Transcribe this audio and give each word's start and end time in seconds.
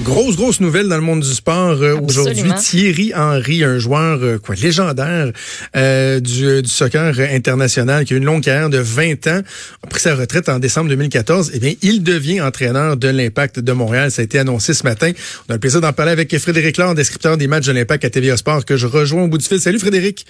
Grosse, 0.00 0.36
grosse 0.36 0.60
nouvelle 0.60 0.88
dans 0.88 0.96
le 0.96 1.02
monde 1.02 1.20
du 1.20 1.32
sport 1.32 1.80
euh, 1.80 1.96
aujourd'hui. 2.00 2.50
Thierry 2.58 3.12
Henry, 3.14 3.62
un 3.62 3.78
joueur 3.78 4.18
euh, 4.22 4.38
quoi 4.38 4.56
légendaire 4.56 5.30
euh, 5.76 6.18
du, 6.18 6.62
du, 6.62 6.68
soccer 6.68 7.20
international 7.20 8.04
qui 8.04 8.14
a 8.14 8.16
une 8.16 8.24
longue 8.24 8.42
carrière 8.42 8.68
de 8.68 8.78
20 8.78 9.26
ans, 9.28 9.42
a 9.82 9.86
pris 9.86 10.00
sa 10.00 10.16
retraite 10.16 10.48
en 10.48 10.58
décembre 10.58 10.88
2014. 10.88 11.52
Eh 11.54 11.60
bien, 11.60 11.74
il 11.82 12.02
devient 12.02 12.40
entraîneur 12.40 12.96
de 12.96 13.08
l'Impact 13.08 13.60
de 13.60 13.72
Montréal. 13.72 14.10
Ça 14.10 14.22
a 14.22 14.24
été 14.24 14.38
annoncé 14.38 14.74
ce 14.74 14.82
matin. 14.82 15.12
On 15.48 15.52
a 15.52 15.54
le 15.54 15.60
plaisir 15.60 15.80
d'en 15.80 15.92
parler 15.92 16.12
avec 16.12 16.36
Frédéric 16.36 16.78
Laure, 16.78 16.94
descripteur 16.94 17.36
des 17.36 17.46
matchs 17.46 17.66
de 17.66 17.72
l'Impact 17.72 18.04
à 18.04 18.10
TVA 18.10 18.36
Sport, 18.36 18.64
que 18.64 18.76
je 18.76 18.86
rejoins 18.86 19.22
au 19.22 19.28
bout 19.28 19.38
du 19.38 19.44
fil. 19.44 19.60
Salut 19.60 19.78
Frédéric. 19.78 20.26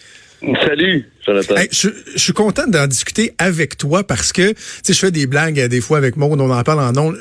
Salut, 0.66 1.08
Jonathan. 1.24 1.54
je, 1.70 1.88
suis 2.16 2.32
content 2.32 2.66
d'en 2.66 2.88
discuter 2.88 3.32
avec 3.38 3.76
toi 3.76 4.02
parce 4.02 4.32
que, 4.32 4.50
tu 4.50 4.56
sais, 4.82 4.92
je 4.92 4.98
fais 4.98 5.12
des 5.12 5.28
blagues 5.28 5.60
euh, 5.60 5.68
des 5.68 5.80
fois 5.80 5.98
avec 5.98 6.16
Maud, 6.16 6.40
on 6.40 6.50
en 6.50 6.62
parle 6.64 6.80
en 6.80 6.90
nom. 6.90 7.14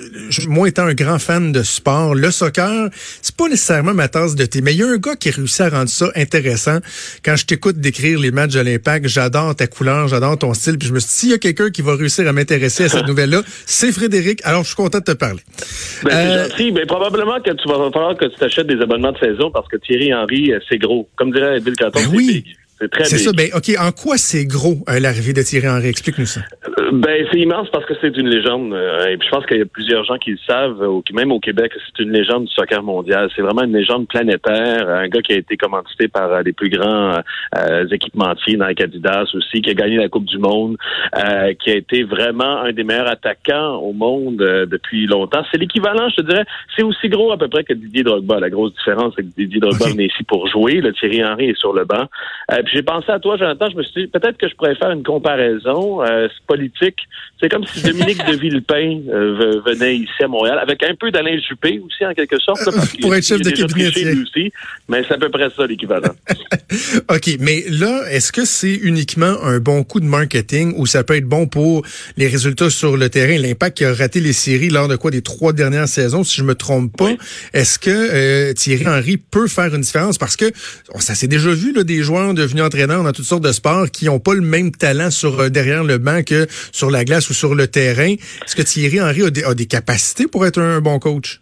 Moi, 0.47 0.69
étant 0.69 0.87
un 0.87 0.95
grand 0.95 1.19
fan 1.19 1.51
de 1.51 1.61
sport, 1.61 2.15
le 2.15 2.31
soccer, 2.31 2.89
c'est 3.21 3.35
pas 3.35 3.47
nécessairement 3.47 3.93
ma 3.93 4.07
tasse 4.07 4.33
de 4.35 4.45
thé, 4.45 4.61
mais 4.61 4.73
il 4.73 4.79
y 4.79 4.83
a 4.83 4.87
un 4.87 4.97
gars 4.97 5.15
qui 5.15 5.29
a 5.29 5.33
réussi 5.33 5.61
à 5.61 5.69
rendre 5.69 5.89
ça 5.89 6.07
intéressant. 6.15 6.79
Quand 7.23 7.35
je 7.35 7.45
t'écoute 7.45 7.77
décrire 7.77 8.19
les 8.19 8.31
matchs 8.31 8.53
de 8.53 8.61
l'Impact, 8.61 9.07
j'adore 9.07 9.55
ta 9.55 9.67
couleur, 9.67 10.07
j'adore 10.07 10.39
ton 10.39 10.55
style, 10.55 10.79
puis 10.79 10.87
je 10.87 10.93
me 10.93 10.99
suis 10.99 11.09
dit, 11.09 11.13
s'il 11.13 11.29
y 11.29 11.33
a 11.33 11.37
quelqu'un 11.37 11.69
qui 11.69 11.83
va 11.83 11.95
réussir 11.95 12.27
à 12.27 12.33
m'intéresser 12.33 12.85
à 12.85 12.89
cette 12.89 13.07
nouvelle-là, 13.07 13.43
c'est 13.67 13.91
Frédéric. 13.91 14.41
Alors, 14.45 14.63
je 14.63 14.69
suis 14.69 14.75
content 14.75 14.97
de 14.97 15.03
te 15.03 15.11
parler. 15.11 15.41
Ben, 16.03 16.11
euh, 16.11 16.49
gentil. 16.49 16.71
Ben, 16.71 16.87
probablement 16.87 17.39
que 17.39 17.51
tu 17.51 17.67
vas 17.67 17.91
falloir 17.91 18.17
que 18.17 18.25
tu 18.25 18.35
t'achètes 18.39 18.67
des 18.67 18.81
abonnements 18.81 19.11
de 19.11 19.19
saison 19.19 19.51
parce 19.51 19.67
que 19.67 19.77
Thierry 19.77 20.11
Henry, 20.11 20.51
euh, 20.51 20.59
c'est 20.67 20.79
gros. 20.79 21.07
Comme 21.15 21.31
dirait 21.31 21.59
Bill 21.59 21.75
Cotton, 21.75 21.99
ben 21.99 22.09
oui. 22.15 22.45
C'est 22.81 22.89
très 22.89 23.03
C'est 23.03 23.19
ça. 23.19 23.31
Ben, 23.31 23.47
OK. 23.53 23.69
En 23.79 23.91
quoi 23.91 24.17
c'est 24.17 24.45
gros, 24.45 24.77
euh, 24.89 24.99
l'arrivée 24.99 25.33
de 25.33 25.43
Thierry 25.43 25.69
Henry? 25.69 25.87
Explique-nous 25.87 26.25
ça. 26.25 26.41
Euh, 26.79 26.89
ben, 26.93 27.27
c'est 27.31 27.37
immense 27.37 27.69
parce 27.71 27.85
que 27.85 27.93
c'est 28.01 28.17
une 28.17 28.27
légende. 28.27 28.73
Euh, 28.73 29.05
et 29.05 29.17
puis, 29.17 29.27
je 29.27 29.35
pense 29.35 29.45
qu'il 29.45 29.59
y 29.59 29.61
a 29.61 29.65
plusieurs 29.65 30.03
gens 30.03 30.17
qui 30.17 30.31
le 30.31 30.39
savent, 30.47 30.81
même 31.13 31.31
au 31.31 31.39
Québec, 31.39 31.71
c'est 31.75 32.03
une 32.03 32.11
légende 32.11 32.45
du 32.45 32.53
soccer 32.53 32.81
mondial. 32.81 33.29
C'est 33.35 33.43
vraiment 33.43 33.63
une 33.63 33.73
légende 33.73 34.07
planétaire. 34.07 34.89
Un 34.89 35.07
gars 35.09 35.21
qui 35.21 35.33
a 35.33 35.37
été 35.37 35.57
commandité 35.57 36.07
par 36.07 36.41
les 36.41 36.53
plus 36.53 36.69
grands 36.69 37.19
équipementiers 37.91 38.57
dans 38.57 38.67
les 38.67 38.75
Adidas 38.81 39.25
aussi, 39.35 39.61
qui 39.61 39.69
a 39.69 39.73
gagné 39.73 39.97
la 39.97 40.09
Coupe 40.09 40.25
du 40.25 40.39
Monde, 40.39 40.77
qui 41.59 41.69
a 41.69 41.75
été 41.75 42.03
vraiment 42.03 42.61
un 42.61 42.71
des 42.71 42.83
meilleurs 42.83 43.09
attaquants 43.09 43.75
au 43.75 43.93
monde 43.93 44.37
depuis 44.37 45.05
longtemps. 45.05 45.43
C'est 45.51 45.57
l'équivalent, 45.57 46.09
je 46.09 46.15
te 46.15 46.21
dirais, 46.21 46.45
c'est 46.75 46.83
aussi 46.83 47.09
gros 47.09 47.31
à 47.31 47.37
peu 47.37 47.47
près 47.47 47.63
que 47.63 47.73
Didier 47.73 48.03
Drogba. 48.03 48.39
La 48.39 48.49
grosse 48.49 48.73
différence, 48.73 49.13
c'est 49.15 49.23
que 49.23 49.35
Didier 49.37 49.59
Drogba 49.59 49.89
est 49.89 50.05
ici 50.05 50.23
pour 50.23 50.47
jouer. 50.47 50.81
Le 50.81 50.93
Thierry 50.93 51.23
Henry 51.23 51.49
est 51.49 51.59
sur 51.59 51.73
le 51.73 51.85
banc 51.85 52.07
j'ai 52.71 52.83
pensé 52.83 53.11
à 53.11 53.19
toi, 53.19 53.37
Jonathan. 53.37 53.69
Je 53.69 53.77
me 53.77 53.83
suis 53.83 54.03
dit, 54.03 54.07
peut-être 54.07 54.37
que 54.37 54.47
je 54.47 54.55
pourrais 54.55 54.75
faire 54.75 54.91
une 54.91 55.03
comparaison 55.03 56.03
euh, 56.03 56.27
politique. 56.47 56.97
C'est 57.41 57.49
comme 57.49 57.65
si 57.65 57.81
Dominique 57.81 58.25
de 58.27 58.35
Villepin 58.35 59.01
euh, 59.09 59.61
venait 59.65 59.97
ici 59.97 60.23
à 60.23 60.27
Montréal, 60.27 60.59
avec 60.61 60.83
un 60.83 60.95
peu 60.95 61.11
d'Alain 61.11 61.37
Juppé 61.47 61.81
aussi, 61.85 62.05
en 62.05 62.13
quelque 62.13 62.39
sorte. 62.39 62.63
parce 62.63 62.95
Pour 63.01 63.13
être 63.15 63.25
chef 63.25 63.41
de 63.41 63.49
cabinet. 63.49 63.89
Aussi, 64.21 64.51
mais 64.87 65.03
c'est 65.07 65.15
à 65.15 65.17
peu 65.17 65.29
près 65.29 65.49
ça, 65.55 65.65
l'équivalent. 65.65 66.13
OK, 67.09 67.37
mais 67.39 67.63
là, 67.69 68.03
est-ce 68.09 68.31
que 68.31 68.45
c'est 68.45 68.75
uniquement 68.75 69.41
un 69.43 69.59
bon 69.59 69.83
coup 69.83 69.99
de 69.99 70.05
marketing 70.05 70.73
ou 70.77 70.85
ça 70.85 71.03
peut 71.03 71.15
être 71.15 71.27
bon 71.27 71.47
pour 71.47 71.83
les 72.17 72.27
résultats 72.27 72.69
sur 72.69 72.95
le 72.95 73.09
terrain? 73.09 73.37
L'impact 73.37 73.77
qui 73.77 73.85
a 73.85 73.93
raté 73.93 74.19
les 74.19 74.33
séries 74.33 74.69
lors 74.69 74.87
de 74.87 74.95
quoi 74.95 75.11
des 75.11 75.21
trois 75.21 75.53
dernières 75.53 75.87
saisons, 75.87 76.23
si 76.23 76.37
je 76.37 76.43
me 76.43 76.55
trompe 76.55 76.95
pas? 76.95 77.11
Est-ce 77.53 77.79
que 77.79 77.89
euh, 77.89 78.53
Thierry 78.53 78.87
Henry 78.87 79.17
peut 79.17 79.47
faire 79.47 79.73
une 79.73 79.81
différence? 79.81 80.17
Parce 80.17 80.35
que 80.35 80.45
ça 80.99 81.15
s'est 81.15 81.27
déjà 81.27 81.51
vu, 81.51 81.73
là, 81.73 81.83
des 81.83 82.03
joueurs 82.03 82.33
devenus 82.33 82.60
entraîneurs 82.61 83.03
dans 83.03 83.11
toutes 83.11 83.25
sortes 83.25 83.43
de 83.43 83.51
sports 83.51 83.89
qui 83.91 84.05
n'ont 84.05 84.19
pas 84.19 84.33
le 84.33 84.41
même 84.41 84.71
talent 84.71 85.11
sur 85.11 85.39
euh, 85.39 85.49
derrière 85.49 85.83
le 85.83 85.97
banc 85.97 86.23
que 86.23 86.47
sur 86.71 86.89
la 86.89 87.03
glace 87.03 87.29
ou 87.29 87.33
sur 87.33 87.55
le 87.55 87.67
terrain. 87.67 88.13
Est-ce 88.13 88.55
que 88.55 88.61
Thierry 88.61 89.01
Henry 89.01 89.23
a 89.23 89.53
des 89.53 89.65
capacités 89.65 90.27
pour 90.27 90.45
être 90.45 90.61
un 90.61 90.79
bon 90.81 90.99
coach? 90.99 91.40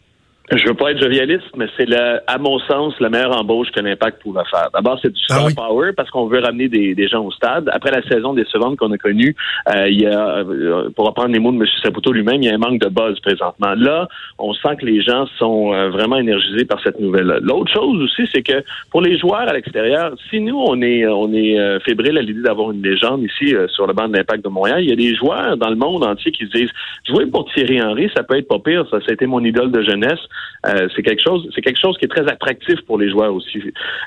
Je 0.52 0.68
veux 0.68 0.74
pas 0.74 0.92
être 0.92 1.02
jovialiste, 1.02 1.46
mais 1.56 1.68
c'est 1.78 1.88
à 1.94 2.38
mon 2.40 2.58
sens 2.60 2.96
la 3.00 3.10
meilleure 3.10 3.38
embauche 3.38 3.70
que 3.72 3.82
l'impact 3.82 4.22
pourrait 4.24 4.46
faire. 4.50 4.70
D'abord, 4.74 4.98
c'est 5.00 5.14
du 5.14 5.22
ah 5.30 5.48
star 5.48 5.68
power 5.68 5.92
parce 5.96 6.10
qu'on 6.10 6.26
veut 6.26 6.40
ramener 6.40 6.68
des, 6.68 6.96
des, 6.96 7.08
gens 7.08 7.24
au 7.24 7.32
stade. 7.32 7.70
Après 7.72 7.92
la 7.92 8.02
saison 8.08 8.34
décevante 8.34 8.78
qu'on 8.78 8.92
a 8.92 8.98
connue, 8.98 9.36
euh, 9.72 9.88
il 9.88 10.02
y 10.02 10.08
a, 10.08 10.38
euh, 10.38 10.90
pour 10.96 11.06
reprendre 11.06 11.30
les 11.30 11.40
mots 11.40 11.52
de 11.52 11.58
M. 11.58 11.66
Saputo 11.84 12.12
lui-même, 12.12 12.42
il 12.42 12.46
y 12.46 12.50
a 12.50 12.56
un 12.56 12.58
manque 12.58 12.80
de 12.80 12.90
buzz 12.90 13.20
présentement. 13.20 13.76
Là, 13.76 14.08
on 14.40 14.54
sent 14.54 14.78
que 14.80 14.86
les 14.88 15.02
gens 15.02 15.28
sont 15.38 15.72
euh, 15.72 15.90
vraiment 15.90 16.18
énergisés 16.18 16.66
par 16.66 16.82
cette 16.82 17.00
nouvelle. 17.00 17.40
L'autre 17.44 17.72
chose 17.72 18.02
aussi, 18.02 18.28
c'est 18.34 18.42
que 18.42 18.64
pour 18.90 19.02
les 19.02 19.20
joueurs 19.20 19.48
à 19.48 19.54
l'extérieur, 19.54 20.16
si 20.32 20.40
nous 20.40 20.58
on 20.58 20.82
est 20.82 21.06
on 21.06 21.32
est 21.32 21.60
euh, 21.60 21.80
fébrile 21.82 22.18
à 22.18 22.22
l'idée 22.22 22.42
d'avoir 22.42 22.72
une 22.72 22.82
légende 22.82 23.22
ici 23.24 23.54
sur 23.68 23.86
le 23.86 23.94
banc 23.94 24.08
de 24.08 24.18
l'impact 24.18 24.44
de 24.44 24.50
Montréal, 24.50 24.84
il 24.84 24.90
y 24.90 24.94
a 24.94 24.96
des 24.96 25.14
joueurs 25.14 25.58
dans 25.58 25.70
le 25.70 25.76
monde 25.76 26.04
entier 26.04 26.32
qui 26.32 26.46
se 26.48 26.52
disent 26.52 26.72
jouer 27.08 27.28
pour 27.28 27.46
Thierry 27.54 27.82
Henry, 27.82 28.10
ça 28.16 28.24
peut 28.24 28.38
être 28.38 28.48
pas 28.48 28.60
pire. 28.60 28.86
Ça, 28.90 29.00
ça 29.02 29.08
a 29.10 29.14
été 29.14 29.28
mon 29.28 29.44
idole 29.44 29.72
de 29.72 29.82
jeunesse. 29.84 30.20
Euh, 30.66 30.88
c'est 30.96 31.04
quelque 31.04 31.22
chose, 31.24 31.50
c'est 31.56 31.62
quelque 31.62 31.80
chose 31.80 31.98
qui 31.98 32.06
est 32.06 32.10
très 32.10 32.28
attractif 32.28 32.82
pour 32.82 32.98
les 32.98 33.10
joueurs 33.10 33.34
aussi. 33.34 33.62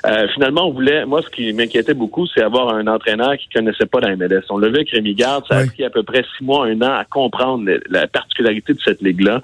Euh, 0.05 0.27
finalement, 0.33 0.67
on 0.67 0.71
voulait, 0.71 1.05
moi, 1.05 1.21
ce 1.21 1.29
qui 1.29 1.51
m'inquiétait 1.53 1.95
beaucoup, 1.95 2.27
c'est 2.27 2.43
avoir 2.43 2.75
un 2.75 2.85
entraîneur 2.87 3.35
qui 3.37 3.49
connaissait 3.49 3.87
pas 3.87 3.99
la 3.99 4.15
MLS. 4.15 4.43
On 4.49 4.57
l'a 4.57 4.67
vu 4.67 4.75
avec 4.75 4.91
Rémi 4.91 5.15
Garde, 5.15 5.45
ça 5.49 5.57
a 5.57 5.65
pris 5.65 5.83
à 5.83 5.89
peu 5.89 6.03
près 6.03 6.23
six 6.37 6.43
mois, 6.43 6.67
un 6.67 6.79
an 6.81 6.93
à 6.93 7.05
comprendre 7.05 7.69
la 7.89 8.07
particularité 8.07 8.73
de 8.73 8.79
cette 8.81 9.01
ligue-là. 9.01 9.41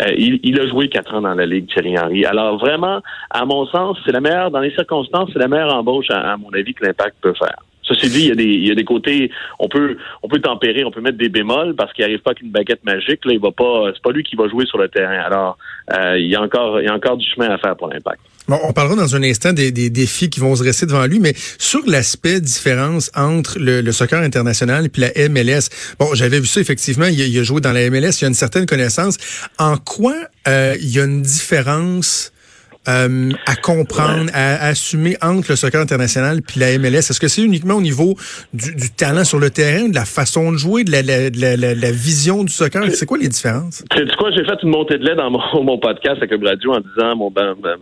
Euh, 0.00 0.12
il, 0.16 0.60
a 0.60 0.66
joué 0.66 0.88
quatre 0.88 1.14
ans 1.14 1.20
dans 1.20 1.34
la 1.34 1.46
ligue, 1.46 1.68
Thierry 1.68 1.98
Henry. 1.98 2.24
Alors 2.24 2.58
vraiment, 2.58 3.00
à 3.30 3.44
mon 3.44 3.66
sens, 3.66 3.96
c'est 4.04 4.12
la 4.12 4.20
meilleure, 4.20 4.50
dans 4.50 4.60
les 4.60 4.74
circonstances, 4.74 5.30
c'est 5.32 5.38
la 5.38 5.48
meilleure 5.48 5.74
embauche, 5.74 6.10
à, 6.10 6.36
mon 6.36 6.50
avis, 6.50 6.74
que 6.74 6.84
l'Impact 6.84 7.16
peut 7.20 7.34
faire. 7.34 7.56
Ceci 7.88 8.10
dit, 8.10 8.20
il 8.20 8.28
y, 8.28 8.70
a 8.70 8.74
des, 8.74 8.82
y 8.82 8.84
côtés, 8.84 9.30
on 9.58 9.68
peut, 9.68 9.96
on 10.22 10.28
peut 10.28 10.40
tempérer, 10.40 10.84
on 10.84 10.90
peut 10.90 11.00
mettre 11.00 11.18
des 11.18 11.28
bémols 11.28 11.74
parce 11.74 11.92
qu'il 11.92 12.04
n'arrive 12.04 12.20
pas 12.20 12.34
qu'une 12.34 12.50
baguette 12.50 12.84
magique. 12.84 13.24
Là, 13.24 13.32
il 13.32 13.40
va 13.40 13.50
pas, 13.50 13.90
c'est 13.94 14.02
pas 14.02 14.12
lui 14.12 14.22
qui 14.22 14.36
va 14.36 14.48
jouer 14.48 14.66
sur 14.66 14.78
le 14.78 14.88
terrain. 14.88 15.18
Alors, 15.24 15.58
euh, 15.96 16.18
il 16.18 16.26
y 16.26 16.36
a 16.36 16.42
encore, 16.42 16.80
il 16.80 16.84
y 16.84 16.88
a 16.88 16.94
encore 16.94 17.16
du 17.16 17.26
chemin 17.26 17.48
à 17.48 17.58
faire 17.58 17.76
pour 17.76 17.88
l'impact. 17.88 18.20
Bon, 18.48 18.58
on 18.64 18.72
parlera 18.72 18.96
dans 18.96 19.14
un 19.14 19.22
instant 19.22 19.52
des, 19.52 19.70
défis 19.70 20.30
qui 20.30 20.40
vont 20.40 20.56
se 20.56 20.62
rester 20.62 20.86
devant 20.86 21.04
lui, 21.04 21.20
mais 21.20 21.34
sur 21.58 21.80
l'aspect 21.86 22.40
différence 22.40 23.10
entre 23.14 23.58
le, 23.58 23.92
soccer 23.92 24.22
international 24.22 24.86
et 24.86 25.00
la 25.00 25.28
MLS. 25.28 25.68
Bon, 25.98 26.14
j'avais 26.14 26.40
vu 26.40 26.46
ça 26.46 26.60
effectivement. 26.60 27.06
Il, 27.06 27.20
il, 27.20 27.38
a 27.38 27.42
joué 27.42 27.60
dans 27.60 27.72
la 27.72 27.90
MLS. 27.90 28.20
Il 28.20 28.24
a 28.24 28.28
une 28.28 28.34
certaine 28.34 28.64
connaissance. 28.64 29.18
En 29.58 29.76
quoi 29.76 30.14
euh, 30.46 30.76
il 30.80 30.88
y 30.88 31.00
a 31.00 31.04
une 31.04 31.20
différence? 31.20 32.32
Euh, 32.88 33.32
à 33.44 33.54
comprendre, 33.56 34.30
à, 34.32 34.68
assumer 34.68 35.16
entre 35.20 35.50
le 35.50 35.56
soccer 35.56 35.80
international 35.80 36.40
puis 36.40 36.58
la 36.58 36.78
MLS? 36.78 37.10
Est-ce 37.10 37.20
que 37.20 37.28
c'est 37.28 37.42
uniquement 37.42 37.74
au 37.74 37.82
niveau 37.82 38.14
du, 38.54 38.74
du, 38.74 38.90
talent 38.90 39.24
sur 39.24 39.38
le 39.38 39.50
terrain, 39.50 39.88
de 39.88 39.94
la 39.94 40.06
façon 40.06 40.52
de 40.52 40.56
jouer, 40.56 40.84
de 40.84 40.92
la, 40.92 41.02
la, 41.02 41.74
la, 41.74 41.90
vision 41.90 42.44
du 42.44 42.52
soccer? 42.52 42.82
C'est 42.92 43.04
quoi 43.04 43.18
les 43.18 43.28
différences? 43.28 43.84
Tu 43.90 44.06
quoi? 44.16 44.30
J'ai 44.30 44.44
fait 44.44 44.62
une 44.62 44.70
montée 44.70 44.96
de 44.96 45.04
lait 45.04 45.16
dans 45.16 45.30
mon, 45.30 45.40
mon 45.62 45.78
podcast 45.78 46.16
avec 46.16 46.30
le 46.30 46.48
radio 46.48 46.72
en 46.72 46.80
disant, 46.80 47.14
mon, 47.14 47.32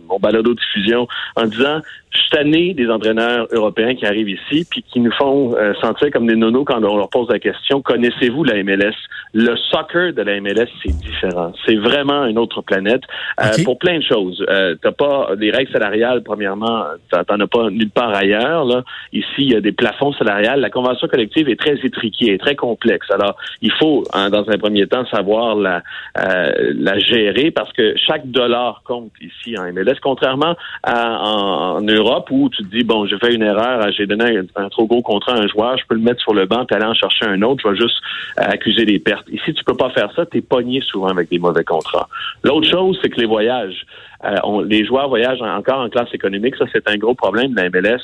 mon 0.09 0.19
balado 0.19 0.53
diffusion, 0.53 1.07
en 1.37 1.45
disant, 1.45 1.81
je 2.17 2.21
suis 2.21 2.29
tanné 2.29 2.73
des 2.73 2.89
entraîneurs 2.89 3.47
européens 3.51 3.95
qui 3.95 4.05
arrivent 4.05 4.29
ici 4.29 4.65
puis 4.69 4.83
qui 4.83 4.99
nous 4.99 5.11
font 5.11 5.55
euh, 5.55 5.73
sentir 5.81 6.09
comme 6.11 6.27
des 6.27 6.35
nonos 6.35 6.65
quand 6.65 6.83
on 6.83 6.97
leur 6.97 7.09
pose 7.09 7.27
la 7.29 7.39
question 7.39 7.81
connaissez-vous 7.81 8.43
la 8.43 8.63
MLS 8.63 8.95
Le 9.33 9.55
soccer 9.71 10.13
de 10.13 10.21
la 10.21 10.39
MLS 10.41 10.67
c'est 10.83 10.97
différent. 10.97 11.53
C'est 11.65 11.75
vraiment 11.75 12.25
une 12.25 12.37
autre 12.37 12.61
planète 12.61 13.03
euh, 13.41 13.63
pour 13.63 13.77
plein 13.77 13.99
de 13.99 14.03
choses. 14.03 14.43
Euh, 14.49 14.75
t'as 14.81 14.91
pas 14.97 15.35
des 15.35 15.51
règles 15.51 15.71
salariales 15.71 16.23
premièrement, 16.23 16.85
t'en 17.11 17.39
as 17.39 17.47
pas 17.47 17.69
nulle 17.69 17.89
part 17.89 18.15
ailleurs. 18.15 18.65
Là. 18.65 18.83
Ici 19.13 19.27
il 19.39 19.51
y 19.53 19.55
a 19.55 19.61
des 19.61 19.71
plafonds 19.71 20.13
salariales. 20.13 20.59
La 20.59 20.69
convention 20.69 21.07
collective 21.07 21.49
est 21.49 21.59
très 21.59 21.75
étriquée, 21.83 22.37
très 22.37 22.55
complexe. 22.55 23.09
Alors 23.11 23.35
il 23.61 23.71
faut 23.71 24.03
hein, 24.13 24.29
dans 24.29 24.49
un 24.49 24.57
premier 24.57 24.87
temps 24.87 25.05
savoir 25.05 25.55
la 25.55 25.83
euh, 26.17 26.73
la 26.75 26.97
gérer 26.99 27.51
parce 27.51 27.71
que 27.73 27.95
chaque 27.97 28.27
dollar 28.27 28.81
compte 28.85 29.11
ici 29.21 29.57
en 29.57 29.71
MLS 29.71 29.99
contrairement 30.01 30.55
à 30.83 31.19
en, 31.21 31.77
en 31.77 31.81
Europe 31.81 32.29
où 32.31 32.49
tu 32.49 32.63
te 32.63 32.75
dis, 32.75 32.83
bon, 32.83 33.05
j'ai 33.05 33.17
fait 33.17 33.33
une 33.33 33.43
erreur, 33.43 33.91
j'ai 33.91 34.05
donné 34.05 34.39
un, 34.55 34.69
trop 34.69 34.85
gros 34.85 35.01
contrat 35.01 35.33
à 35.33 35.41
un 35.41 35.47
joueur, 35.47 35.77
je 35.77 35.83
peux 35.87 35.95
le 35.95 36.01
mettre 36.01 36.21
sur 36.21 36.33
le 36.33 36.45
banc 36.45 36.65
et 36.69 36.73
aller 36.73 36.85
en 36.85 36.93
chercher 36.93 37.25
un 37.25 37.41
autre, 37.41 37.61
je 37.63 37.69
vais 37.69 37.77
juste 37.77 37.97
euh, 38.39 38.43
accuser 38.47 38.85
des 38.85 38.99
pertes. 38.99 39.27
Ici, 39.29 39.53
tu 39.53 39.63
peux 39.63 39.75
pas 39.75 39.89
faire 39.89 40.11
ça, 40.15 40.25
tu 40.25 40.37
es 40.37 40.41
pogné 40.41 40.81
souvent 40.81 41.07
avec 41.07 41.29
des 41.29 41.39
mauvais 41.39 41.63
contrats. 41.63 42.07
L'autre 42.43 42.69
chose, 42.69 42.97
c'est 43.01 43.09
que 43.09 43.19
les 43.19 43.27
voyages, 43.27 43.85
euh, 44.25 44.65
les 44.65 44.76
joueurs 44.85 45.09
voyagent 45.09 45.41
encore 45.41 45.79
en 45.79 45.89
classe 45.89 46.13
économique, 46.13 46.55
ça 46.55 46.65
c'est 46.71 46.87
un 46.89 46.97
gros 46.97 47.15
problème 47.15 47.53
de 47.53 47.61
la 47.61 47.69
MLS. 47.69 48.01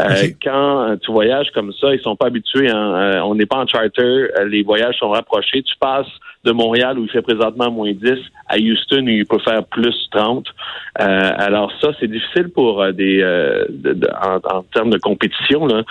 Euh, 0.00 0.28
quand 0.42 0.96
tu 1.02 1.12
voyages 1.12 1.50
comme 1.52 1.72
ça, 1.72 1.94
ils 1.94 2.00
sont 2.00 2.16
pas 2.16 2.26
habitués, 2.26 2.72
on 2.72 3.34
n'est 3.34 3.46
pas 3.46 3.58
en 3.58 3.66
charter, 3.66 4.28
les 4.46 4.62
voyages 4.62 4.96
sont 4.96 5.10
rapprochés, 5.10 5.62
tu 5.62 5.74
passes 5.78 6.08
de 6.44 6.52
Montréal 6.52 6.98
où 6.98 7.04
il 7.04 7.10
fait 7.10 7.22
présentement 7.22 7.70
moins 7.70 7.92
10 7.92 8.12
à 8.48 8.56
Houston 8.58 9.04
où 9.04 9.08
il 9.08 9.26
peut 9.26 9.38
faire 9.38 9.64
plus 9.64 9.94
30. 10.10 10.46
Euh, 11.00 11.30
alors 11.38 11.72
ça, 11.80 11.90
c'est 12.00 12.08
difficile 12.10 12.48
pour 12.50 12.82
euh, 12.82 12.92
des 12.92 13.22
euh, 13.22 13.64
en, 14.44 14.62
termes 14.74 14.90
de 14.90 14.98
compétition 14.98 15.66
là, 15.66 15.82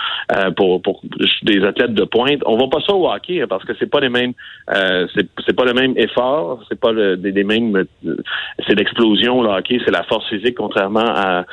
pour, 0.52 0.80
pour 0.82 1.02
des 1.42 1.64
athlètes 1.64 1.94
de 1.94 2.04
pointe. 2.04 2.40
On 2.46 2.56
va 2.56 2.68
pas 2.68 2.80
ça 2.86 2.94
au 2.94 3.10
hockey 3.10 3.40
hein, 3.40 3.46
parce 3.48 3.64
que 3.64 3.72
c'est 3.78 3.90
pas 3.90 4.00
les 4.00 4.10
mêmes 4.10 4.32
c'est 4.68 5.56
pas 5.56 5.64
le 5.64 5.72
même 5.74 5.94
effort, 5.96 6.62
c'est 6.68 6.78
pas 6.78 6.92
le, 6.92 7.16
des, 7.16 7.44
mêmes 7.44 7.84
c'est 8.66 8.74
l'explosion 8.74 9.42
le 9.42 9.48
hockey, 9.48 9.80
c'est 9.84 9.90
la 9.90 10.02
force 10.04 10.28
physique 10.28 10.56
contrairement 10.56 11.00
à, 11.00 11.44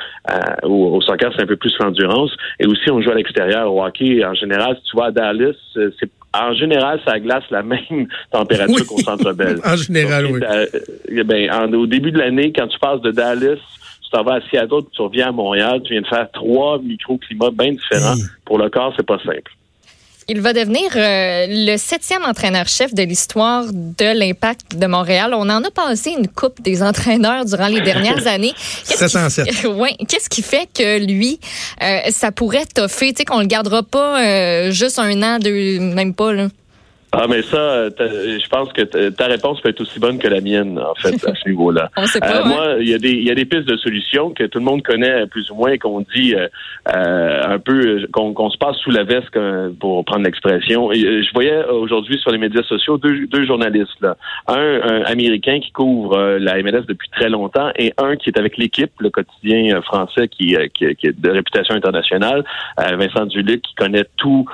au, 0.64 1.00
soccer, 1.00 1.32
c'est 1.34 1.42
un 1.42 1.46
peu 1.46 1.56
plus 1.56 1.74
l'endurance. 1.80 2.32
Et 2.58 2.66
aussi 2.66 2.90
on 2.90 3.00
joue 3.00 3.10
à 3.10 3.14
l'extérieur 3.14 3.72
au 3.72 3.82
hockey 3.82 4.24
en 4.24 4.34
général. 4.34 4.76
Si 4.76 4.90
tu 4.90 4.96
vas 4.96 5.06
à 5.06 5.10
Dallas, 5.10 5.54
c'est 5.74 6.10
en 6.32 6.54
général, 6.54 7.00
ça 7.04 7.18
glace 7.18 7.44
la 7.50 7.62
même 7.62 8.06
température 8.30 8.86
qu'au 8.86 8.98
Centre 8.98 9.32
Bell. 9.32 9.58
en 9.64 9.76
général, 9.76 10.26
oui. 10.26 10.40
Eh 11.08 11.24
ben, 11.24 11.74
au 11.74 11.86
début 11.86 12.12
de 12.12 12.18
l'année, 12.18 12.52
quand 12.54 12.68
tu 12.68 12.78
passes 12.78 13.00
de 13.00 13.10
Dallas 13.10 13.58
tu 14.10 14.16
t'en 14.16 14.24
vas 14.24 14.34
à 14.34 14.40
Seattle, 14.50 14.82
tu 14.92 15.02
reviens 15.02 15.28
à 15.28 15.32
Montréal, 15.32 15.80
tu 15.84 15.92
viens 15.92 16.02
de 16.02 16.06
faire 16.06 16.28
trois 16.32 16.80
microclimats 16.80 17.50
bien 17.52 17.72
différents. 17.72 18.16
Pour 18.44 18.58
le 18.58 18.68
corps, 18.68 18.92
c'est 18.96 19.06
pas 19.06 19.18
simple. 19.18 19.52
Il 20.28 20.40
va 20.40 20.52
devenir 20.52 20.90
euh, 20.94 21.46
le 21.48 21.76
septième 21.76 22.24
entraîneur-chef 22.24 22.94
de 22.94 23.02
l'histoire 23.02 23.64
de 23.72 24.16
l'Impact 24.16 24.76
de 24.76 24.86
Montréal. 24.86 25.32
On 25.34 25.48
en 25.48 25.64
a 25.64 25.70
passé 25.70 26.10
une 26.16 26.28
coupe 26.28 26.62
des 26.62 26.82
entraîneurs 26.82 27.44
durant 27.44 27.66
les 27.66 27.80
dernières 27.80 28.26
années. 28.26 28.52
Qu'est-ce 28.88 29.60
qui, 29.60 29.66
ouais, 29.66 29.96
qu'est-ce 30.08 30.28
qui 30.28 30.42
fait 30.42 30.68
que 30.72 31.04
lui, 31.04 31.40
euh, 31.82 31.98
ça 32.10 32.30
pourrait 32.32 32.66
toffer, 32.66 33.12
tu 33.12 33.18
sais, 33.18 33.24
qu'on 33.24 33.40
le 33.40 33.46
gardera 33.46 33.82
pas 33.82 34.22
euh, 34.22 34.70
juste 34.70 34.98
un 34.98 35.22
an, 35.22 35.38
deux, 35.38 35.80
même 35.80 36.14
pas 36.14 36.32
là. 36.32 36.48
Ah, 37.12 37.26
mais 37.28 37.42
ça, 37.42 37.88
je 37.88 38.48
pense 38.48 38.72
que 38.72 39.08
ta 39.10 39.26
réponse 39.26 39.60
peut 39.60 39.70
être 39.70 39.80
aussi 39.80 39.98
bonne 39.98 40.18
que 40.18 40.28
la 40.28 40.40
mienne, 40.40 40.78
en 40.78 40.94
fait, 40.94 41.14
à 41.26 41.34
ce 41.34 41.48
niveau-là. 41.48 41.90
On 41.96 42.06
sait 42.06 42.20
pas, 42.20 42.42
euh, 42.42 42.44
Moi, 42.44 42.66
il 42.80 42.88
y, 42.88 42.94
a 42.94 42.98
des, 42.98 43.12
y 43.12 43.30
a 43.30 43.34
des 43.34 43.46
pistes 43.46 43.68
de 43.68 43.76
solutions 43.76 44.30
que 44.30 44.44
tout 44.44 44.60
le 44.60 44.64
monde 44.64 44.82
connaît 44.82 45.26
plus 45.26 45.50
ou 45.50 45.56
moins, 45.56 45.76
qu'on 45.76 46.02
dit 46.14 46.34
euh, 46.34 46.46
euh 46.94 47.40
un 47.42 47.58
peu, 47.58 48.06
qu'on 48.12 48.50
se 48.50 48.58
passe 48.58 48.76
sous 48.76 48.90
la 48.90 49.02
veste, 49.02 49.36
pour 49.80 50.04
prendre 50.04 50.24
l'expression. 50.24 50.90
Euh, 50.90 51.22
je 51.22 51.32
voyais 51.34 51.64
aujourd'hui 51.64 52.18
sur 52.18 52.30
les 52.30 52.38
médias 52.38 52.62
sociaux 52.62 52.96
deux, 52.96 53.26
deux 53.26 53.44
journalistes, 53.44 54.00
là. 54.00 54.16
Un, 54.46 54.56
un, 54.56 55.02
américain 55.02 55.58
qui 55.60 55.72
couvre 55.72 56.38
la 56.38 56.62
MLS 56.62 56.84
depuis 56.86 57.08
très 57.10 57.28
longtemps 57.28 57.70
et 57.76 57.92
un 57.98 58.16
qui 58.16 58.30
est 58.30 58.38
avec 58.38 58.56
l'équipe, 58.56 58.92
le 59.00 59.10
quotidien 59.10 59.80
français 59.82 60.28
qui, 60.28 60.56
qui, 60.74 60.94
qui, 60.94 61.06
est 61.08 61.20
de 61.20 61.30
réputation 61.30 61.74
internationale, 61.74 62.44
Vincent 62.78 63.26
Duluc, 63.26 63.62
qui 63.62 63.74
connaît 63.74 64.04
tout 64.16 64.46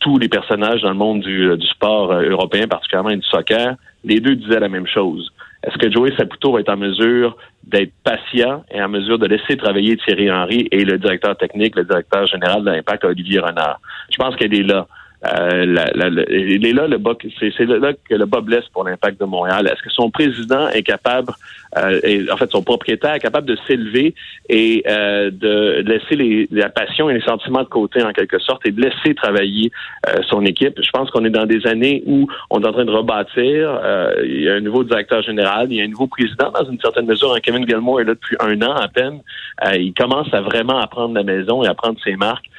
tous 0.00 0.18
les 0.18 0.28
personnages 0.28 0.82
dans 0.82 0.90
le 0.90 0.96
monde 0.96 1.20
du, 1.20 1.50
euh, 1.50 1.56
sport 1.70 1.81
euh, 1.84 2.30
européen, 2.30 2.66
particulièrement 2.66 3.10
du 3.10 3.22
soccer, 3.22 3.76
les 4.04 4.20
deux 4.20 4.36
disaient 4.36 4.60
la 4.60 4.68
même 4.68 4.86
chose. 4.86 5.32
Est-ce 5.64 5.78
que 5.78 5.90
Joey 5.92 6.12
Saputo 6.16 6.52
va 6.52 6.60
être 6.60 6.72
en 6.72 6.76
mesure 6.76 7.36
d'être 7.64 7.92
patient 8.02 8.64
et 8.70 8.82
en 8.82 8.88
mesure 8.88 9.18
de 9.18 9.26
laisser 9.26 9.56
travailler 9.56 9.96
Thierry 9.96 10.30
Henry 10.30 10.68
et 10.72 10.84
le 10.84 10.98
directeur 10.98 11.36
technique, 11.36 11.76
le 11.76 11.84
directeur 11.84 12.26
général 12.26 12.64
de 12.64 12.70
l'Impact, 12.70 13.04
Olivier 13.04 13.38
Renard? 13.38 13.80
Je 14.10 14.16
pense 14.16 14.34
qu'elle 14.36 14.54
est 14.54 14.64
là. 14.64 14.88
Euh, 15.24 15.66
la, 15.66 16.08
il 16.30 16.66
est 16.66 16.72
là 16.72 16.88
le 16.88 16.98
bas, 16.98 17.14
c'est, 17.38 17.56
là 17.60 17.92
que 17.92 18.14
le 18.14 18.26
bas 18.26 18.40
blesse 18.40 18.64
pour 18.72 18.82
l'impact 18.82 19.20
de 19.20 19.24
Montréal. 19.24 19.68
Est-ce 19.72 19.82
que 19.82 19.90
son 19.90 20.10
président 20.10 20.68
est 20.70 20.82
capable, 20.82 21.32
euh, 21.78 22.26
en 22.32 22.36
fait 22.36 22.50
son 22.50 22.62
propriétaire 22.62 23.14
est 23.14 23.20
capable 23.20 23.46
de 23.46 23.56
s'élever 23.68 24.14
et 24.48 24.82
euh, 24.88 25.30
de 25.30 25.84
laisser 25.86 26.16
les, 26.16 26.48
la 26.50 26.70
passion 26.70 27.08
et 27.08 27.14
les 27.14 27.20
sentiments 27.20 27.62
de 27.62 27.68
côté 27.68 28.02
en 28.02 28.12
quelque 28.12 28.40
sorte 28.40 28.66
et 28.66 28.72
de 28.72 28.80
laisser 28.80 29.14
travailler 29.14 29.70
euh, 30.08 30.22
son 30.28 30.44
équipe? 30.44 30.80
Je 30.82 30.90
pense 30.90 31.08
qu'on 31.12 31.24
est 31.24 31.30
dans 31.30 31.46
des 31.46 31.68
années 31.68 32.02
où 32.04 32.26
on 32.50 32.60
est 32.60 32.66
en 32.66 32.72
train 32.72 32.84
de 32.84 32.90
rebâtir. 32.90 33.80
Euh, 33.84 34.14
il 34.24 34.42
y 34.42 34.48
a 34.48 34.54
un 34.54 34.60
nouveau 34.60 34.82
directeur 34.82 35.22
général, 35.22 35.68
il 35.70 35.76
y 35.76 35.82
a 35.82 35.84
un 35.84 35.88
nouveau 35.88 36.08
président 36.08 36.50
dans 36.50 36.68
une 36.68 36.80
certaine 36.80 37.06
mesure. 37.06 37.40
Kevin 37.40 37.64
Gilmore 37.68 38.00
est 38.00 38.04
là 38.04 38.14
depuis 38.14 38.36
un 38.40 38.60
an 38.62 38.74
à 38.74 38.88
peine. 38.88 39.20
il 39.74 39.94
commence 39.94 40.34
à 40.34 40.40
vraiment 40.40 40.78
apprendre 40.78 41.14
la 41.14 41.22
maison 41.22 41.62
et 41.62 41.68
à 41.68 41.74
prendre 41.74 41.98
ses 42.02 42.16
marques. 42.16 42.50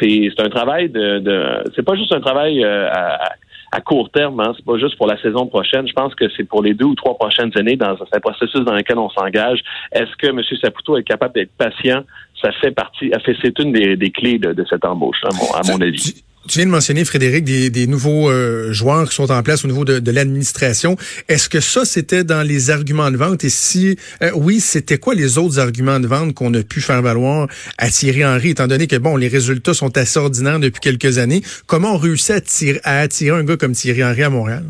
c'est, 0.00 0.32
un 0.38 0.48
travail 0.48 0.88
de, 0.88 1.18
de 1.18 1.42
c'est 1.76 1.81
pas 1.82 1.94
juste 1.94 2.12
un 2.12 2.20
travail 2.20 2.64
euh, 2.64 2.88
à, 2.90 3.80
court 3.80 4.10
terme, 4.10 4.40
hein. 4.40 4.52
c'est 4.56 4.64
pas 4.64 4.78
juste 4.78 4.96
pour 4.96 5.06
la 5.06 5.20
saison 5.20 5.46
prochaine. 5.46 5.86
Je 5.88 5.92
pense 5.92 6.14
que 6.14 6.24
c'est 6.36 6.44
pour 6.44 6.62
les 6.62 6.74
deux 6.74 6.84
ou 6.84 6.94
trois 6.94 7.16
prochaines 7.16 7.50
années 7.56 7.76
dans 7.76 7.92
un 7.92 8.20
processus 8.20 8.60
dans 8.60 8.74
lequel 8.74 8.98
on 8.98 9.08
s'engage. 9.10 9.60
Est-ce 9.92 10.14
que 10.16 10.26
M. 10.28 10.40
Saputo 10.60 10.96
est 10.96 11.04
capable 11.04 11.34
d'être 11.34 11.52
patient? 11.56 12.02
Ça 12.40 12.50
fait 12.60 12.72
partie, 12.72 13.12
c'est 13.24 13.58
une 13.60 13.72
des, 13.72 14.10
clés 14.10 14.38
de, 14.38 14.64
cette 14.68 14.84
embauche, 14.84 15.22
à 15.24 15.60
mon 15.70 15.80
avis. 15.80 16.24
Tu 16.48 16.58
viens 16.58 16.66
de 16.66 16.72
mentionner, 16.72 17.04
Frédéric, 17.04 17.44
des, 17.44 17.86
nouveaux 17.86 18.28
euh, 18.28 18.72
joueurs 18.72 19.08
qui 19.08 19.14
sont 19.14 19.30
en 19.30 19.42
place 19.44 19.64
au 19.64 19.68
niveau 19.68 19.84
de, 19.84 20.10
l'administration. 20.10 20.96
Est-ce 21.28 21.48
que 21.48 21.60
ça, 21.60 21.84
c'était 21.84 22.24
dans 22.24 22.42
les 22.42 22.70
arguments 22.70 23.12
de 23.12 23.16
vente? 23.16 23.44
Et 23.44 23.48
si 23.48 23.96
euh, 24.22 24.30
oui, 24.34 24.58
c'était 24.58 24.98
quoi 24.98 25.14
les 25.14 25.38
autres 25.38 25.60
arguments 25.60 26.00
de 26.00 26.08
vente 26.08 26.34
qu'on 26.34 26.52
a 26.54 26.62
pu 26.64 26.80
faire 26.80 27.00
valoir 27.00 27.46
à 27.78 27.88
Thierry 27.90 28.24
Henry, 28.24 28.50
étant 28.50 28.66
donné 28.66 28.88
que, 28.88 28.96
bon, 28.96 29.16
les 29.16 29.28
résultats 29.28 29.72
sont 29.72 29.96
assez 29.96 30.18
ordinaires 30.18 30.58
depuis 30.58 30.80
quelques 30.80 31.18
années? 31.18 31.42
Comment 31.66 31.94
on 31.94 31.98
réussit 31.98 32.34
à, 32.82 32.98
attirer 32.98 33.38
un 33.38 33.44
gars 33.44 33.56
comme 33.56 33.72
Thierry 33.72 34.02
Henry 34.02 34.24
à 34.24 34.30
Montréal? 34.30 34.64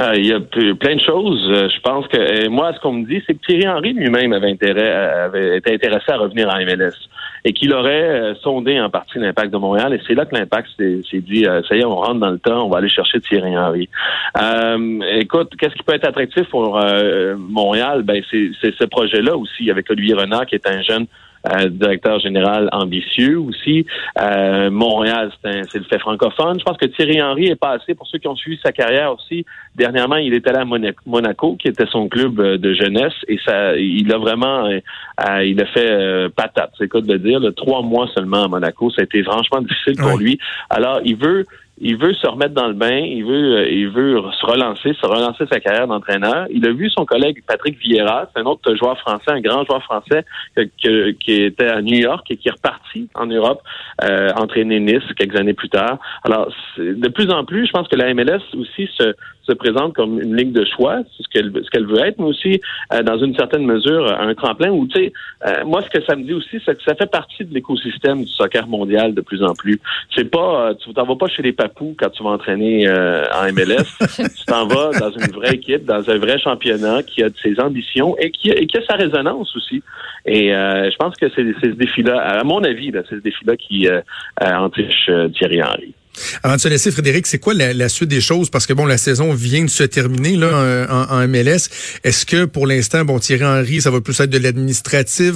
Euh, 0.00 0.12
il 0.16 0.26
y 0.26 0.32
a 0.32 0.40
plein 0.40 0.96
de 0.96 1.00
choses. 1.00 1.40
Je 1.48 1.80
pense 1.80 2.06
que 2.08 2.48
moi, 2.48 2.72
ce 2.74 2.80
qu'on 2.80 2.92
me 2.92 3.06
dit, 3.06 3.22
c'est 3.26 3.32
que 3.32 3.40
Thierry 3.46 3.66
Henry 3.66 3.94
lui-même 3.94 4.34
avait 4.34 4.50
intérêt, 4.50 4.92
avait 4.92 5.58
été 5.58 5.72
intéressé 5.72 6.12
à 6.12 6.18
revenir 6.18 6.48
en 6.48 6.58
MLS 6.58 6.92
et 7.44 7.52
qu'il 7.52 7.74
aurait 7.74 8.08
euh, 8.08 8.34
sondé 8.36 8.80
en 8.80 8.88
partie 8.88 9.18
l'impact 9.18 9.52
de 9.52 9.58
Montréal. 9.58 9.92
Et 9.92 10.00
c'est 10.06 10.14
là 10.14 10.24
que 10.24 10.34
l'impact 10.34 10.68
s'est 10.78 11.20
dit, 11.20 11.46
euh, 11.46 11.62
ça 11.68 11.76
y 11.76 11.80
est, 11.80 11.84
on 11.84 11.96
rentre 11.96 12.20
dans 12.20 12.30
le 12.30 12.38
temps, 12.38 12.66
on 12.66 12.70
va 12.70 12.78
aller 12.78 12.88
chercher 12.88 13.20
Thierry 13.20 13.56
Henry. 13.56 13.88
Euh, 14.40 15.00
écoute, 15.18 15.52
qu'est-ce 15.58 15.74
qui 15.74 15.82
peut 15.82 15.94
être 15.94 16.08
attractif 16.08 16.48
pour 16.48 16.80
Montréal? 17.38 18.02
Ben, 18.02 18.22
c'est 18.30 18.74
ce 18.74 18.84
projet-là 18.84 19.36
aussi, 19.36 19.70
avec 19.70 19.90
Olivier 19.90 20.14
Renard, 20.14 20.46
qui 20.46 20.54
est 20.54 20.66
un 20.66 20.80
jeune 20.82 21.06
euh, 21.52 21.68
directeur 21.68 22.18
général 22.20 22.68
ambitieux 22.72 23.38
aussi. 23.38 23.86
Euh, 24.20 24.70
Montréal, 24.70 25.30
c'est 25.42 25.74
le 25.74 25.84
fait 25.84 25.98
francophone. 25.98 26.58
Je 26.58 26.64
pense 26.64 26.76
que 26.76 26.86
Thierry 26.86 27.22
Henry 27.22 27.46
est 27.46 27.56
passé, 27.56 27.94
pour 27.94 28.06
ceux 28.06 28.18
qui 28.18 28.28
ont 28.28 28.36
suivi 28.36 28.58
sa 28.64 28.72
carrière 28.72 29.12
aussi, 29.12 29.44
dernièrement, 29.74 30.16
il 30.16 30.34
était 30.34 30.50
allé 30.50 30.60
à 30.60 30.90
Monaco, 31.06 31.56
qui 31.56 31.68
était 31.68 31.86
son 31.86 32.08
club 32.08 32.40
euh, 32.40 32.58
de 32.58 32.72
jeunesse, 32.74 33.14
et 33.28 33.38
ça, 33.44 33.76
il 33.76 34.12
a 34.12 34.18
vraiment, 34.18 34.68
il 35.42 35.60
a 35.60 35.66
fait 35.66 36.28
patate, 36.34 36.72
c'est 36.78 36.88
quoi 36.88 37.00
de 37.00 37.16
dire, 37.16 37.40
trois 37.56 37.82
mois 37.82 38.08
seulement 38.14 38.44
à 38.44 38.48
Monaco. 38.48 38.90
Ça 38.90 39.02
a 39.02 39.04
été 39.04 39.22
franchement 39.22 39.60
difficile 39.60 39.96
pour 39.96 40.18
lui. 40.18 40.38
Alors, 40.70 41.00
il 41.04 41.16
veut 41.16 41.44
il 41.78 41.96
veut 41.96 42.14
se 42.14 42.26
remettre 42.26 42.54
dans 42.54 42.68
le 42.68 42.74
bain, 42.74 42.98
il 42.98 43.24
veut, 43.24 43.56
euh, 43.56 43.68
il 43.68 43.88
veut 43.88 44.20
se 44.38 44.46
relancer, 44.46 44.94
se 44.94 45.06
relancer 45.06 45.44
sa 45.50 45.58
carrière 45.60 45.88
d'entraîneur. 45.88 46.46
Il 46.50 46.66
a 46.66 46.72
vu 46.72 46.88
son 46.90 47.04
collègue 47.04 47.42
Patrick 47.46 47.78
Vieira, 47.78 48.30
c'est 48.32 48.40
un 48.40 48.46
autre 48.46 48.74
joueur 48.76 48.98
français, 48.98 49.30
un 49.30 49.40
grand 49.40 49.64
joueur 49.64 49.82
français 49.82 50.24
qui 50.78 51.32
était 51.32 51.68
à 51.68 51.82
New 51.82 51.98
York 51.98 52.26
et 52.30 52.36
qui 52.36 52.48
est 52.48 52.52
reparti 52.52 53.08
en 53.14 53.26
Europe 53.26 53.62
euh, 54.04 54.30
entraîner 54.36 54.80
Nice 54.80 55.02
quelques 55.16 55.36
années 55.36 55.54
plus 55.54 55.68
tard. 55.68 55.98
Alors, 56.22 56.48
de 56.78 57.08
plus 57.08 57.30
en 57.30 57.44
plus, 57.44 57.66
je 57.66 57.72
pense 57.72 57.88
que 57.88 57.96
la 57.96 58.12
MLS 58.14 58.42
aussi 58.54 58.88
se, 58.96 59.14
se 59.46 59.52
présente 59.52 59.94
comme 59.94 60.20
une 60.20 60.36
ligne 60.36 60.52
de 60.52 60.64
choix, 60.64 61.00
c'est 61.16 61.22
ce 61.22 61.28
qu'elle 61.28 61.52
ce 61.62 61.70
qu'elle 61.70 61.86
veut 61.86 62.00
être, 62.00 62.18
mais 62.18 62.26
aussi 62.26 62.60
euh, 62.92 63.02
dans 63.02 63.18
une 63.18 63.34
certaine 63.34 63.64
mesure 63.64 64.06
un 64.18 64.34
tremplin 64.34 64.70
où 64.70 64.86
tu 64.86 64.98
sais, 64.98 65.12
euh, 65.46 65.64
moi 65.64 65.82
ce 65.82 65.90
que 65.90 66.04
ça 66.04 66.16
me 66.16 66.24
dit 66.24 66.32
aussi, 66.32 66.60
c'est 66.64 66.76
que 66.76 66.82
ça 66.82 66.94
fait 66.94 67.10
partie 67.10 67.44
de 67.44 67.52
l'écosystème 67.52 68.24
du 68.24 68.30
soccer 68.30 68.66
mondial 68.66 69.14
de 69.14 69.20
plus 69.20 69.42
en 69.42 69.54
plus. 69.54 69.80
C'est 70.14 70.30
pas, 70.30 70.68
euh, 70.68 70.74
tu 70.74 70.92
t'en 70.94 71.04
vas 71.04 71.16
pas 71.16 71.28
chez 71.28 71.42
les 71.42 71.52
quand 71.76 72.10
tu 72.10 72.22
vas 72.22 72.30
entraîner 72.30 72.88
en 72.88 73.52
MLS, 73.52 73.86
tu 74.16 74.44
t'en 74.46 74.66
vas 74.66 74.90
dans 74.98 75.10
une 75.10 75.32
vraie 75.32 75.54
équipe, 75.54 75.84
dans 75.84 76.08
un 76.08 76.18
vrai 76.18 76.38
championnat 76.38 77.02
qui 77.02 77.22
a 77.22 77.28
ses 77.42 77.58
ambitions 77.60 78.16
et 78.18 78.30
qui, 78.30 78.50
et 78.50 78.66
qui 78.66 78.78
a 78.78 78.82
sa 78.88 78.96
résonance 78.96 79.54
aussi. 79.56 79.82
Et 80.26 80.48
je 80.48 80.96
pense 80.96 81.14
que 81.16 81.26
c'est 81.34 81.44
ce 81.62 81.74
défi-là, 81.74 82.18
à 82.18 82.44
mon 82.44 82.62
avis, 82.62 82.92
c'est 83.08 83.16
ce 83.16 83.20
défi-là 83.20 83.56
qui 83.56 83.88
entiche 84.40 85.10
Thierry 85.34 85.62
Henry. 85.62 85.94
Avant 86.42 86.56
de 86.56 86.60
se 86.60 86.68
laisser, 86.68 86.90
Frédéric, 86.90 87.26
c'est 87.26 87.38
quoi 87.38 87.54
la, 87.54 87.88
suite 87.88 88.08
des 88.08 88.20
choses? 88.20 88.50
Parce 88.50 88.66
que 88.66 88.72
bon, 88.72 88.86
la 88.86 88.98
saison 88.98 89.32
vient 89.32 89.64
de 89.64 89.70
se 89.70 89.82
terminer 89.82 90.36
là 90.36 90.86
en, 91.10 91.26
MLS. 91.28 91.68
Est-ce 92.04 92.26
que 92.26 92.44
pour 92.44 92.66
l'instant, 92.66 93.04
bon, 93.04 93.18
Thierry 93.18 93.44
Henry, 93.44 93.80
ça 93.80 93.90
va 93.90 94.00
plus 94.00 94.18
être 94.20 94.30
de 94.30 94.38
l'administratif, 94.38 95.32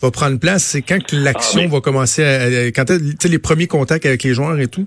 va, 0.00 0.10
prendre 0.10 0.38
place? 0.38 0.64
C'est 0.64 0.82
quand 0.82 1.02
que 1.02 1.16
l'action 1.16 1.62
ah, 1.64 1.68
va 1.68 1.80
commencer 1.80 2.24
à, 2.24 2.66
quand 2.72 2.90
les 3.24 3.38
premiers 3.38 3.66
contacts 3.66 4.06
avec 4.06 4.22
les 4.22 4.34
joueurs 4.34 4.58
et 4.58 4.68
tout? 4.68 4.86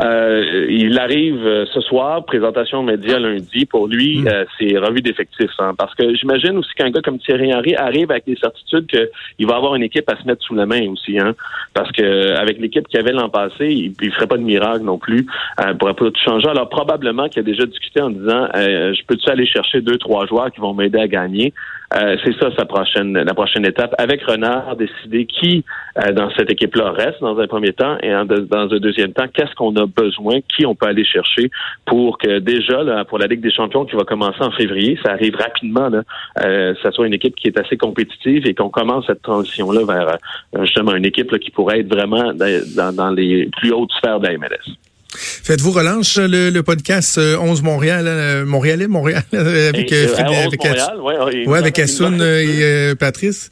Euh, 0.00 0.66
il 0.68 0.98
arrive 0.98 1.46
euh, 1.46 1.64
ce 1.72 1.80
soir, 1.80 2.24
présentation 2.24 2.82
média 2.82 3.18
lundi. 3.18 3.66
Pour 3.66 3.86
lui, 3.86 4.20
mm. 4.20 4.28
euh, 4.28 4.44
c'est 4.58 4.78
revue 4.78 5.02
d'effectifs. 5.02 5.50
Hein, 5.58 5.74
parce 5.76 5.94
que 5.94 6.14
j'imagine 6.14 6.56
aussi 6.58 6.72
qu'un 6.74 6.90
gars 6.90 7.02
comme 7.02 7.18
Thierry 7.18 7.54
Henry 7.54 7.74
arrive 7.76 8.10
avec 8.10 8.26
des 8.26 8.36
certitudes 8.36 8.86
qu'il 8.86 9.46
va 9.46 9.56
avoir 9.56 9.74
une 9.74 9.82
équipe 9.82 10.08
à 10.10 10.16
se 10.16 10.26
mettre 10.26 10.42
sous 10.42 10.54
la 10.54 10.66
main 10.66 10.88
aussi. 10.88 11.18
Hein, 11.18 11.34
parce 11.74 11.90
que 11.92 12.34
avec 12.34 12.58
l'équipe 12.58 12.86
qu'il 12.88 13.00
avait 13.00 13.12
l'an 13.12 13.28
passé, 13.28 13.68
il, 13.68 13.94
ne 14.00 14.10
ferait 14.10 14.26
pas 14.26 14.36
de 14.36 14.42
miracle 14.42 14.82
non 14.82 14.98
plus. 14.98 15.26
Euh, 15.60 15.74
pourrait 15.74 15.94
pas 15.94 16.06
tout 16.06 16.20
changer. 16.24 16.48
Alors 16.48 16.68
probablement 16.68 17.28
qu'il 17.28 17.40
a 17.40 17.44
déjà 17.44 17.66
discuté 17.66 18.00
en 18.00 18.10
disant 18.10 18.48
je 18.54 19.06
peux-tu 19.06 19.28
aller 19.30 19.46
chercher 19.46 19.80
deux, 19.80 19.98
trois 19.98 20.26
joueurs 20.26 20.50
qui 20.50 20.60
vont 20.60 20.74
m'aider 20.74 20.98
à 20.98 21.08
gagner? 21.08 21.52
Euh, 21.92 22.16
c'est 22.24 22.38
ça 22.38 22.50
sa 22.56 22.66
prochaine, 22.66 23.14
la 23.14 23.34
prochaine 23.34 23.66
étape. 23.66 23.94
Avec 23.98 24.22
Renard, 24.22 24.76
décider 24.76 25.26
qui 25.26 25.64
euh, 25.98 26.12
dans 26.12 26.30
cette 26.36 26.50
équipe-là 26.50 26.92
reste 26.92 27.20
dans 27.20 27.36
un 27.38 27.46
premier 27.48 27.72
temps 27.72 27.98
et 28.00 28.10
dans 28.10 28.74
un 28.74 28.78
deuxième 28.78 29.12
temps, 29.12 29.26
qu'est-ce 29.32 29.54
qu'on 29.60 29.76
a 29.76 29.86
besoin, 29.86 30.40
qui 30.54 30.66
on 30.66 30.74
peut 30.74 30.86
aller 30.86 31.04
chercher 31.04 31.50
pour 31.86 32.18
que 32.18 32.38
déjà 32.38 32.82
là, 32.82 33.04
pour 33.04 33.18
la 33.18 33.26
Ligue 33.26 33.40
des 33.40 33.52
Champions 33.52 33.84
qui 33.84 33.96
va 33.96 34.04
commencer 34.04 34.40
en 34.40 34.50
février, 34.52 34.98
ça 35.02 35.12
arrive 35.12 35.36
rapidement, 35.36 35.88
là, 35.88 36.02
euh, 36.42 36.74
ça 36.82 36.90
soit 36.92 37.06
une 37.06 37.14
équipe 37.14 37.36
qui 37.36 37.48
est 37.48 37.58
assez 37.58 37.76
compétitive 37.76 38.46
et 38.46 38.54
qu'on 38.54 38.70
commence 38.70 39.06
cette 39.06 39.22
transition-là 39.22 39.84
vers 39.84 40.08
euh, 40.08 40.64
justement 40.64 40.94
une 40.94 41.04
équipe 41.04 41.30
là, 41.30 41.38
qui 41.38 41.50
pourrait 41.50 41.80
être 41.80 41.94
vraiment 41.94 42.32
dans, 42.32 42.94
dans 42.94 43.10
les 43.10 43.48
plus 43.58 43.72
hautes 43.72 43.92
sphères 43.98 44.20
de 44.20 44.26
la 44.26 44.38
MLS. 44.38 44.76
Faites-vous 45.16 45.72
relance 45.72 46.18
le, 46.18 46.50
le, 46.50 46.62
podcast 46.62 47.18
11 47.18 47.60
euh, 47.60 47.64
Montréal, 47.64 48.04
euh, 48.06 48.44
Montréalais, 48.46 48.86
Montréal, 48.86 49.24
avec, 49.32 49.92
euh, 49.92 50.06
avec, 50.14 50.64
Montréal, 50.64 51.00
ouais, 51.46 51.58
avec 51.58 51.78
Assoun 51.80 52.22
et 52.22 52.94
Patrice? 52.98 53.50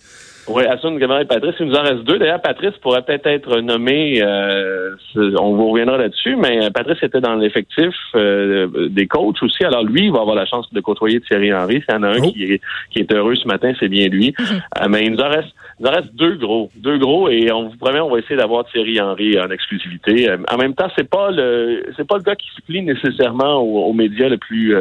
Oui, 0.48 0.64
Assun 0.64 0.98
et 0.98 1.24
Patrice. 1.26 1.54
Il 1.60 1.66
nous 1.66 1.74
en 1.74 1.82
reste 1.82 2.04
deux. 2.04 2.18
D'ailleurs, 2.18 2.40
Patrice 2.40 2.76
pourrait 2.80 3.02
peut-être 3.02 3.26
être 3.26 3.60
nommé, 3.60 4.22
euh, 4.22 4.94
on 5.14 5.54
vous 5.54 5.70
reviendra 5.70 5.98
là-dessus, 5.98 6.36
mais 6.36 6.70
Patrice 6.70 7.02
était 7.02 7.20
dans 7.20 7.34
l'effectif 7.34 7.94
euh, 8.14 8.88
des 8.88 9.06
coachs 9.06 9.42
aussi. 9.42 9.64
Alors 9.64 9.84
lui, 9.84 10.06
il 10.06 10.12
va 10.12 10.20
avoir 10.20 10.36
la 10.36 10.46
chance 10.46 10.72
de 10.72 10.80
côtoyer 10.80 11.20
Thierry 11.20 11.52
Henry. 11.52 11.82
S'il 11.82 11.94
y 11.94 11.98
en 11.98 12.02
a 12.02 12.08
un 12.08 12.22
oh. 12.22 12.32
qui, 12.32 12.44
est, 12.44 12.60
qui 12.90 13.00
est 13.00 13.12
heureux 13.12 13.34
ce 13.34 13.46
matin, 13.46 13.72
c'est 13.78 13.88
bien 13.88 14.08
lui. 14.08 14.34
Euh, 14.40 14.86
mais 14.88 15.04
il 15.04 15.12
nous 15.12 15.20
en 15.20 15.28
reste 15.28 15.48
il 15.78 15.84
nous 15.84 15.90
en 15.90 15.94
reste 15.94 16.14
deux 16.14 16.36
gros. 16.36 16.70
Deux 16.76 16.98
gros 16.98 17.28
et 17.28 17.52
on 17.52 17.68
vous 17.68 17.76
promet, 17.76 18.00
on 18.00 18.10
va 18.10 18.18
essayer 18.18 18.36
d'avoir 18.36 18.64
Thierry 18.66 19.00
Henry 19.00 19.38
en 19.38 19.50
exclusivité. 19.50 20.30
en 20.30 20.56
même 20.56 20.74
temps, 20.74 20.88
c'est 20.96 21.08
pas 21.08 21.30
le 21.30 21.84
c'est 21.96 22.06
pas 22.06 22.16
le 22.16 22.22
gars 22.22 22.36
qui 22.36 22.48
se 22.56 22.60
plie 22.62 22.82
nécessairement 22.82 23.56
aux, 23.56 23.92
médias 23.92 24.28
le 24.28 24.38
plus 24.38 24.74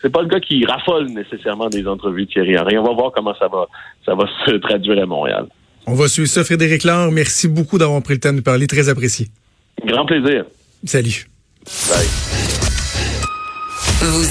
c'est 0.00 0.10
pas 0.10 0.22
le 0.22 0.28
gars 0.28 0.40
qui 0.40 0.64
raffole 0.64 1.06
nécessairement 1.06 1.68
des 1.68 1.86
entrevues 1.86 2.26
de 2.26 2.30
Thierry 2.30 2.58
Henry. 2.58 2.78
On 2.78 2.84
va 2.84 2.92
voir 2.92 3.12
comment 3.12 3.34
ça 3.34 3.48
va 3.48 3.68
ça 4.04 4.14
va 4.14 4.26
se 4.46 4.52
traduire 4.56 5.02
à 5.02 5.06
Montréal. 5.10 5.46
On 5.86 5.94
va 5.94 6.08
suivre 6.08 6.28
ça. 6.28 6.44
Frédéric 6.44 6.84
Laure, 6.84 7.10
merci 7.10 7.48
beaucoup 7.48 7.78
d'avoir 7.78 8.02
pris 8.02 8.14
le 8.14 8.20
temps 8.20 8.30
de 8.30 8.36
nous 8.36 8.42
parler. 8.42 8.66
Très 8.66 8.88
apprécié. 8.88 9.28
Grand 9.84 10.06
plaisir. 10.06 10.44
Salut. 10.84 11.28
Bye. 11.88 12.06